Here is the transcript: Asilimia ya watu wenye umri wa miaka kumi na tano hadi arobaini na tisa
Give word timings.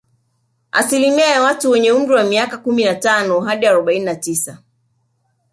Asilimia 0.71 1.25
ya 1.27 1.41
watu 1.41 1.69
wenye 1.71 1.91
umri 1.91 2.15
wa 2.15 2.23
miaka 2.23 2.57
kumi 2.57 2.83
na 2.85 2.95
tano 2.95 3.39
hadi 3.41 3.65
arobaini 3.67 4.05
na 4.05 4.15
tisa 4.15 4.57